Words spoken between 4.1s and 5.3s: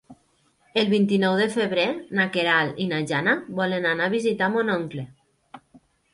visitar mon oncle.